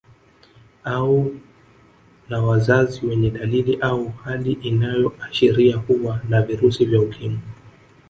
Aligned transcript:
Au 0.85 1.35
na 2.29 2.41
wazazi 2.41 3.05
wenye 3.05 3.29
dalili 3.29 3.77
au 3.81 4.09
hali 4.09 4.51
inayoashiria 4.53 5.77
kuwa 5.77 6.19
na 6.29 6.41
virusi 6.41 6.85
vya 6.85 7.01
Ukimwi 7.01 7.39